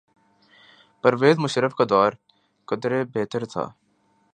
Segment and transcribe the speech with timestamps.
[1.03, 2.11] پرویز مشرف کا دور
[2.67, 3.65] قدرے بہتر تھا۔